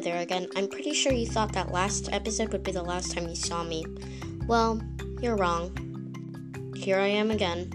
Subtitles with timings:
[0.00, 0.46] There again.
[0.54, 3.64] I'm pretty sure you thought that last episode would be the last time you saw
[3.64, 3.84] me.
[4.46, 4.80] Well,
[5.20, 5.74] you're wrong.
[6.76, 7.68] Here I am again.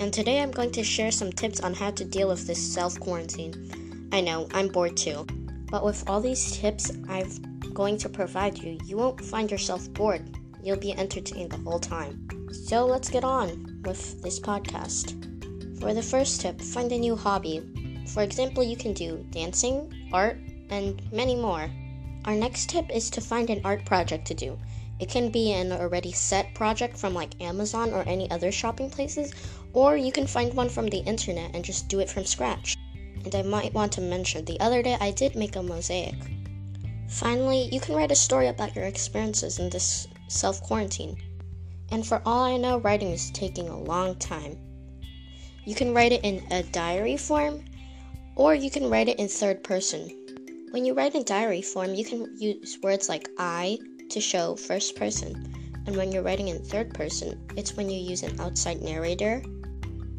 [0.00, 2.98] And today I'm going to share some tips on how to deal with this self
[2.98, 4.08] quarantine.
[4.10, 5.24] I know, I'm bored too.
[5.70, 7.30] But with all these tips I'm
[7.72, 10.36] going to provide you, you won't find yourself bored.
[10.64, 12.26] You'll be entertained the whole time.
[12.52, 15.14] So let's get on with this podcast.
[15.78, 17.62] For the first tip, find a new hobby.
[18.08, 20.36] For example, you can do dancing, art,
[20.70, 21.70] and many more.
[22.24, 24.58] Our next tip is to find an art project to do.
[25.00, 29.32] It can be an already set project from like Amazon or any other shopping places,
[29.72, 32.76] or you can find one from the internet and just do it from scratch.
[33.24, 36.14] And I might want to mention the other day I did make a mosaic.
[37.08, 41.16] Finally, you can write a story about your experiences in this self quarantine.
[41.90, 44.58] And for all I know, writing is taking a long time.
[45.64, 47.64] You can write it in a diary form,
[48.36, 50.10] or you can write it in third person.
[50.70, 54.94] When you write in diary form, you can use words like I to show first
[54.94, 55.52] person.
[55.86, 59.42] And when you're writing in third person, it's when you use an outside narrator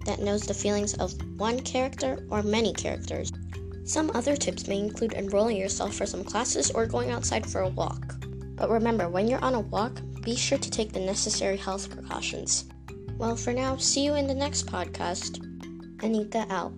[0.06, 3.32] that knows the feelings of one character or many characters.
[3.86, 7.70] Some other tips may include enrolling yourself for some classes or going outside for a
[7.70, 8.16] walk.
[8.56, 12.66] But remember, when you're on a walk, be sure to take the necessary health precautions.
[13.18, 15.40] Well, for now, see you in the next podcast.
[16.00, 16.78] Anika out.